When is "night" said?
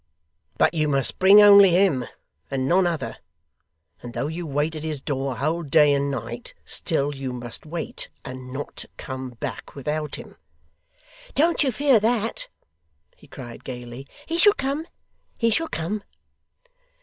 6.09-6.55